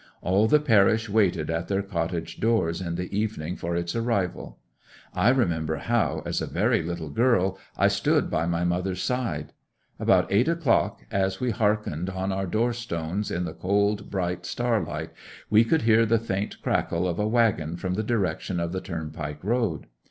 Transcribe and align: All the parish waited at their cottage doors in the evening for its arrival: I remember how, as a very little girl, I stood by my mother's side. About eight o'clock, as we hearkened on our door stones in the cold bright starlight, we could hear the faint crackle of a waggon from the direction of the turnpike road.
All 0.23 0.47
the 0.47 0.59
parish 0.59 1.09
waited 1.09 1.51
at 1.51 1.67
their 1.67 1.83
cottage 1.83 2.39
doors 2.39 2.81
in 2.81 2.95
the 2.95 3.15
evening 3.15 3.55
for 3.55 3.75
its 3.75 3.95
arrival: 3.95 4.57
I 5.13 5.29
remember 5.29 5.75
how, 5.75 6.23
as 6.25 6.41
a 6.41 6.47
very 6.47 6.81
little 6.81 7.11
girl, 7.11 7.59
I 7.77 7.87
stood 7.87 8.27
by 8.31 8.47
my 8.47 8.63
mother's 8.63 9.03
side. 9.03 9.53
About 9.99 10.25
eight 10.31 10.47
o'clock, 10.47 11.01
as 11.11 11.39
we 11.39 11.51
hearkened 11.51 12.09
on 12.09 12.31
our 12.31 12.47
door 12.47 12.73
stones 12.73 13.29
in 13.29 13.45
the 13.45 13.53
cold 13.53 14.09
bright 14.09 14.43
starlight, 14.47 15.11
we 15.51 15.63
could 15.63 15.83
hear 15.83 16.03
the 16.07 16.17
faint 16.17 16.59
crackle 16.63 17.07
of 17.07 17.19
a 17.19 17.27
waggon 17.27 17.77
from 17.77 17.93
the 17.93 18.01
direction 18.01 18.59
of 18.59 18.71
the 18.71 18.81
turnpike 18.81 19.43
road. 19.43 19.85